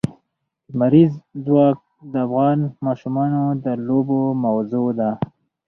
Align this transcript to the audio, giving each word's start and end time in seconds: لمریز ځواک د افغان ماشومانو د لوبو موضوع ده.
لمریز 0.71 1.11
ځواک 1.45 1.77
د 2.11 2.13
افغان 2.25 2.59
ماشومانو 2.85 3.43
د 3.63 3.65
لوبو 3.87 4.21
موضوع 4.45 4.87
ده. 4.99 5.11